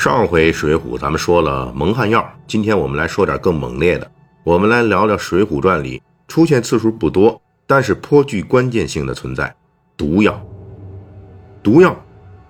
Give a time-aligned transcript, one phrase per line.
[0.00, 4.10] 上回《水浒》咱们说了蒙汗药，今天我们来说点更猛烈的。
[4.44, 9.54] 我们来聊聊《水浒传》里出现次数不多，但是颇具关键性的存在——
[9.98, 10.42] 毒药。
[11.62, 11.94] 毒药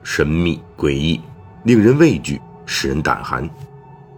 [0.05, 1.21] 神秘诡异，
[1.65, 3.51] 令人畏惧，使人胆寒。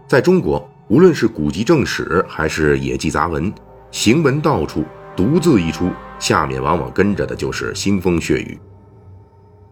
[0.07, 3.51] 在中国，无论是古籍正史还是野记杂文，
[3.91, 4.85] 行文到处，
[5.17, 8.61] 毒字一出，下面往往跟着的就是腥风血雨。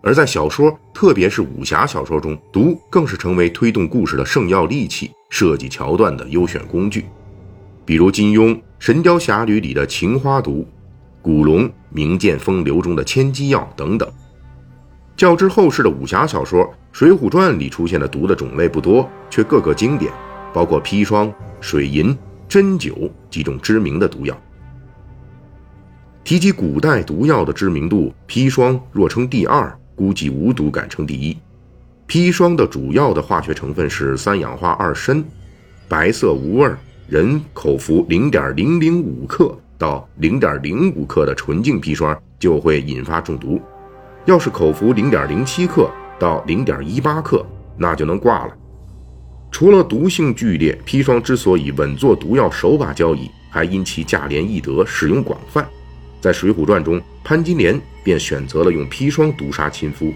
[0.03, 7.05] 而在小说，特别是武侠小说中，毒更是成为推动故事的圣药利器，设计桥段的优选工具。
[7.85, 10.66] 比如金庸《神雕侠侣》里的情花毒，
[11.21, 14.11] 古龙《名剑风流》中的千机药等等。
[15.16, 20.11] 较之后世的武侠小说，《水浒传》里出现的毒的种类不多，却个个经典，
[20.55, 21.30] 包括砒霜、
[21.61, 22.17] 水银、
[22.49, 24.35] 针灸几种知名的毒药。
[26.24, 29.77] 提及古代毒药的知名度，砒霜若称第二。
[30.01, 31.37] 估计无毒敢称第一。
[32.09, 35.23] 砒霜的主要的化学成分是三氧化二砷，
[35.88, 36.70] 白色无味，
[37.06, 43.60] 人口服零点零零五克到零点零五克的纯净砒霜就会引发中毒，
[44.24, 47.45] 要是口服零点零七克到零点一八克，
[47.76, 48.56] 那就能挂了。
[49.52, 55.68] 除了毒性剧烈，砒霜之所以稳坐毒药手把交椅，还因其价廉易得，使用广泛。
[56.23, 60.12] 在《水浒传》中，潘金莲便选择了用砒霜毒杀亲夫。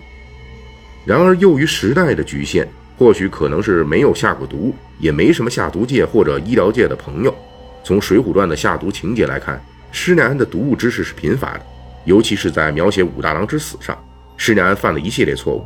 [1.05, 7.35] 然而，由于时代的局限，或许可能是没有下过毒，也没什么下毒界或者医疗界的朋友。
[7.83, 9.63] 从《水浒传》的下毒情节来看，
[9.93, 11.67] 施耐庵的毒物知识是贫乏的，
[12.05, 13.97] 尤其是在描写武大郎之死上，
[14.37, 15.65] 施耐庵犯了一系列错误。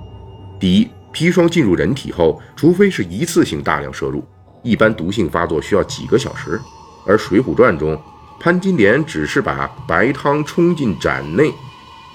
[0.59, 4.25] 第一，砒霜进入人体后，除非是一次性大量摄入，
[4.65, 6.61] 一般毒性发作需要几个小时，
[7.07, 7.97] 而《水浒传》中。
[8.41, 11.53] 潘金莲只是把白汤冲进盏内，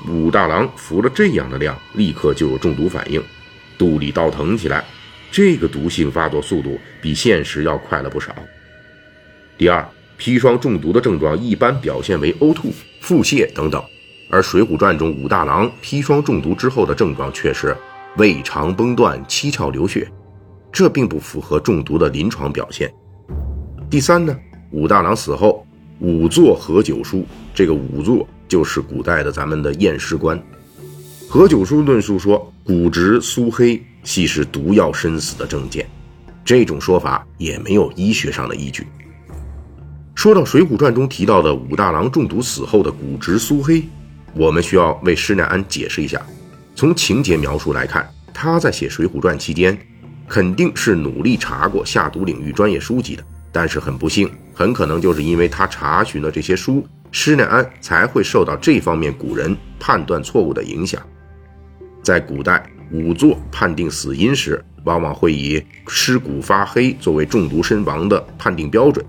[0.07, 3.23] 武大郎服了这样的量，立刻就有中毒反应，
[3.77, 4.83] 肚里倒腾起来。
[5.31, 8.35] 这个毒性发作速度比现实要快了不少。
[9.57, 9.83] 第二，
[10.19, 12.71] 砒霜中毒的症状一般表现为呕吐、
[13.01, 13.83] 腹泻等等，
[14.29, 17.75] 而《水浒传》中武大郎砒霜中毒之后的症状却是
[18.17, 20.07] 胃肠崩断、七窍流血，
[20.71, 22.93] 这并不符合中毒的临床表现。
[23.89, 24.35] 第三呢，
[24.71, 25.65] 武大郎死后。
[26.01, 30.39] 仵作何九书，这个仵作就是古代的咱们的验尸官。
[31.27, 35.89] 何九叔论述说，骨质苏黑系是毒药身死的证件，
[36.45, 38.85] 这种说法也没有医学上的依据。
[40.13, 43.83] 说到《水浒传》中提到的武大郎中毒死后的骨质苏黑，
[44.35, 46.23] 我们需要为施耐庵解释一下。
[46.75, 49.75] 从情节描述来看，他在写《水浒传》期间，
[50.27, 53.23] 肯定是努力查过下毒领域专业书籍的。
[53.51, 60.99] 但是很不幸，很可能就是因为他查询了这些书，施耐庵才会受到这方面古人判断错误的影响。
[62.01, 69.05] 在古代，仵作判定死因时，往往会以尸骨发黑作为中毒身亡的判定标准。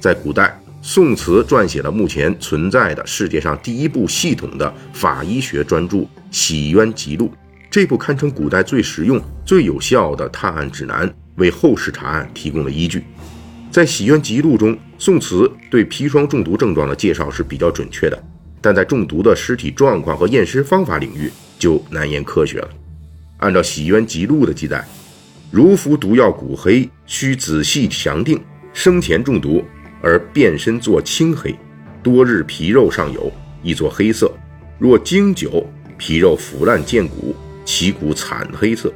[0.00, 5.98] 在古代，宋慈撰写了目前存在的世界上第一部系统的法医学专著
[6.30, 7.26] 《洗冤集录》，
[7.68, 13.02] 这部堪称古代最实用、最有效的探案指南，为后世查案提供了依据。
[13.72, 18.22] 在《洗冤集录》中，宋慈对砒霜中毒症状的介绍是比较准确的，
[18.60, 22.68] 但在中毒的尸体状况和验尸方法领域就难言科学了。
[23.38, 24.86] 按照《洗冤集录》的记载，
[25.50, 28.38] 如服毒药骨黑，需仔细详定，
[28.74, 29.64] 生前中毒
[30.02, 31.58] 而变身作青黑，
[32.02, 33.32] 多日皮肉上有，
[33.62, 34.26] 亦作黑色；
[34.78, 35.66] 若经久，
[35.96, 37.34] 皮肉腐烂见骨，
[37.64, 38.92] 其骨惨黑色。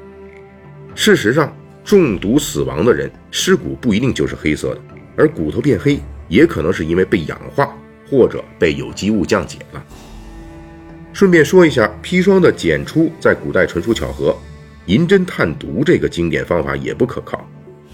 [0.95, 1.51] 事实上。
[1.87, 4.81] 中毒死亡的人尸骨不一定就是黑色的，
[5.17, 7.73] 而骨头变黑也可能是因为被氧化
[8.11, 9.85] 或者被有机物降解了。
[11.13, 14.37] 顺便说一下，砒霜的检出在古代纯属巧合，
[14.87, 17.49] 银针探毒这个经典方法也不可靠。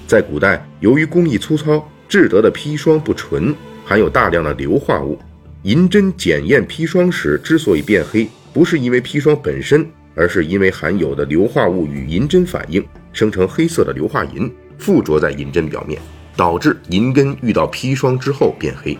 [0.07, 3.55] 在古代，由于工艺粗糙，制得的砒霜不纯，
[3.85, 5.19] 含有大量的硫化物。
[5.65, 12.83] 银针检验砒霜时之所以变黑，不是因为砒霜本身，而是因为含有的硫化物与银针反应。
[13.13, 16.01] 生成黑色的硫化银附着在银针表面，
[16.37, 18.95] 导致银根遇到砒霜之后变黑。《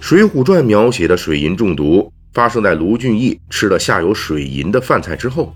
[0.00, 5.52] 水浒传》描写的水银中毒发生在卢俊义吃了下有水银的饭菜之后。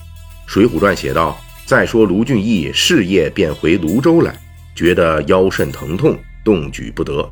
[0.52, 1.36] 《水浒传》写道
[1.66, 4.38] ：“再说卢俊义是夜便回泸州来，
[4.74, 7.28] 觉得腰肾疼痛，动举不得，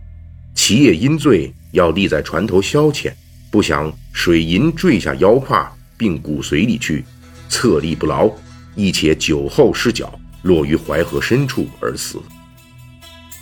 [0.54, 3.12] 其夜因醉，要立在船头消遣，
[3.50, 7.04] 不想水银坠下腰胯，并骨髓里去，
[7.48, 8.28] 侧立不牢，
[8.74, 12.20] 亦且酒后失脚，落于淮河深处而死。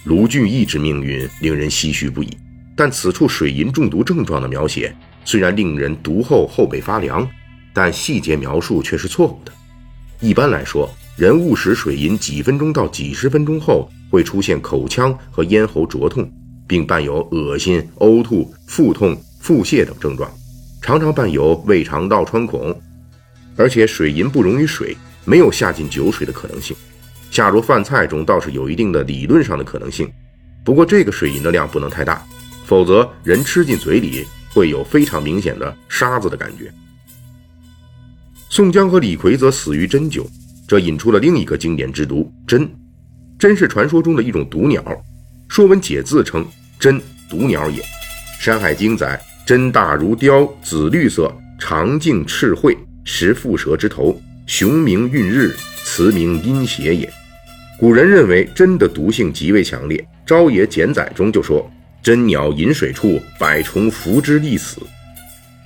[0.04, 2.30] 卢俊义之命运令人唏嘘不已，
[2.76, 4.94] 但此处水银中毒症状的描写
[5.24, 7.28] 虽然令人读后后背发凉，
[7.72, 9.52] 但细节描述却是错误的。
[10.20, 16.30] 一般来说，人误食水银几分钟到几十分钟后，会出现口腔和咽喉灼痛，
[16.66, 20.30] 并伴有恶心、呕吐、腹痛、腹泻等症状，
[20.80, 22.76] 常常伴有胃肠道穿孔。
[23.56, 26.76] 而且水银不溶于水，没有下进酒水的可能性。
[27.30, 30.10] 下入饭菜中倒是有一定的理论上的可能性，
[30.64, 32.22] 不过这个水银的量不能太大，
[32.66, 36.70] 否则人吃进嘴里会有非常明显的沙子的感觉。
[38.50, 40.26] 宋江和李逵则死于针灸，
[40.68, 42.70] 这引出了另一个经典之毒——针。
[43.38, 44.82] 针是传说中的一种毒鸟，
[45.48, 46.46] 《说文解字》称
[46.78, 47.80] 针毒鸟也，
[48.38, 54.20] 《山海经》载针大如雕，紫绿色，长颈赤喙，食蝮蛇之头，
[54.54, 57.10] 雄名运日，雌名阴邪也。
[57.78, 59.96] 古人认为针的毒性极为强烈，
[60.28, 61.66] 《朝野简载》中就说
[62.04, 64.82] ：“针鸟饮水处，百虫伏之立死。”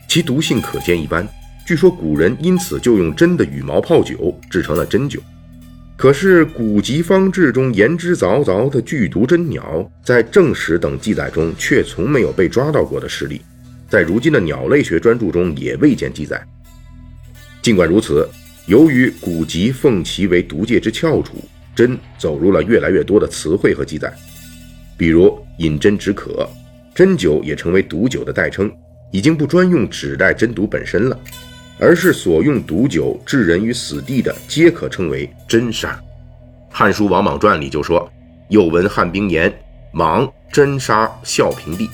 [0.06, 1.26] 其毒性可见一斑。
[1.66, 5.20] 据说古人因此就用针的羽毛泡酒，制成了针酒。
[5.96, 13.40] 可是古籍方志中言之凿凿的剧毒针鸟，在正史等记载中却从没有被抓到过的事例，
[13.90, 16.40] 在如今的鸟类学专著中也未见记载。
[17.60, 18.28] 尽管如此，
[18.66, 21.36] 由于古籍奉其为毒戒之翘楚。
[21.76, 24.10] 针走入了越来越多的词汇和记载，
[24.96, 26.48] 比如饮针止渴，
[26.94, 28.72] 针灸也成为毒酒的代称，
[29.10, 31.20] 已经不专用指代针毒本身了，
[31.78, 35.90] 而是所用毒酒置人于死地的，皆可称为针杀。
[36.70, 38.10] 《汉书·王莽传》里就说
[38.48, 39.54] ：“又闻汉兵言，
[39.92, 41.90] 莽针杀孝平帝。”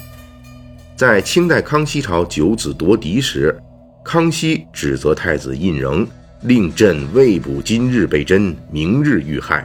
[0.95, 3.61] 在清代康熙朝九子夺嫡时，
[4.05, 6.07] 康熙指责太子胤禛。
[6.45, 9.65] 令朕未卜今日被针，明日遇害，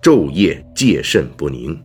[0.00, 1.78] 昼夜戒慎不宁。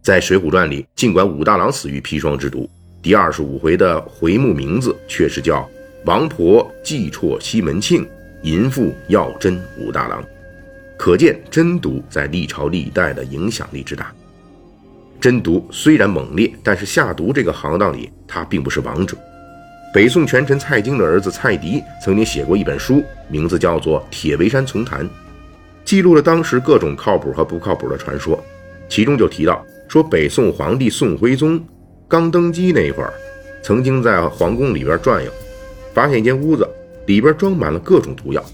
[0.00, 2.70] 在《水浒传》里，尽管武大郎死于砒霜之毒，
[3.02, 5.68] 第二十五回的回目名字却是叫
[6.06, 8.06] “王婆计啜西门庆，
[8.44, 10.24] 淫妇要针武大郎”，
[10.96, 14.14] 可见针毒在历朝历代的影响力之大。
[15.20, 19.18] 针毒虽然猛烈，但是下毒这个行当里，它并不是王者。
[19.90, 25.02] 北宋权臣蔡京的儿子蔡迪曾经写过一本书，名字叫做《铁围山丛谈》，
[25.82, 28.38] 记录了当时各种靠谱和不靠谱的传说。
[28.86, 31.58] 其中就提到说，北宋皇帝宋徽宗
[32.06, 33.10] 刚登基那会儿，
[33.62, 35.30] 曾经在皇宫里边转悠，
[35.94, 36.68] 发现一间屋子
[37.06, 38.44] 里边装满了各种毒药，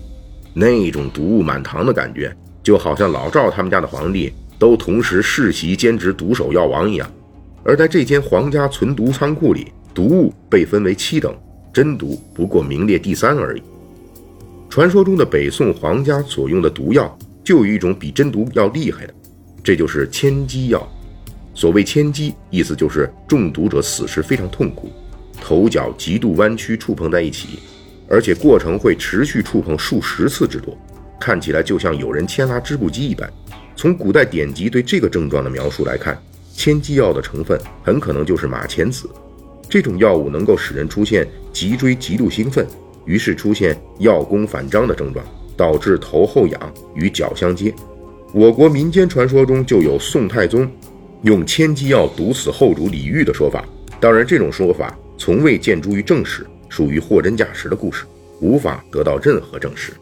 [0.55, 2.33] 那种毒物满堂的感觉，
[2.63, 7.11] 就好像老赵他们家的皇帝都同时世袭兼职毒手药王一样。
[7.65, 9.73] 而在这间皇家存毒仓库里。
[9.95, 11.35] 毒物被分为七等，
[11.73, 13.63] 真毒不过名列第三而已。
[14.69, 19.15] 传说中的北宋皇家所用的毒药，就有一种比真毒要厉害的，
[19.63, 20.87] 这就是千机药。
[21.55, 24.91] 所谓千机，意思就是中毒者死时非常痛苦，
[25.41, 27.61] 头脚极度弯曲，触碰在一起，
[28.09, 30.77] 而且过程会持续触碰数十次之多，
[31.21, 33.33] 看起来就像有人牵拉织布机一般。
[33.77, 36.21] 从古代典籍对这个症状的描述来看，
[36.53, 39.09] 千机药的成分很可能就是马钱子。
[39.69, 42.67] 这种药物能够使人出现脊椎极度兴奋，
[43.05, 45.25] 于是出现药功反张的症状，
[45.57, 47.75] 导致头后仰与脚相接。
[48.33, 50.69] 我国民间传说中就有宋太宗
[51.23, 53.65] 用千机药毒死后主李煜的说法，
[54.01, 58.05] 当然这种说法从未见诸于正史，属于货真价实的故事，
[58.41, 59.93] 无法得到任何证实。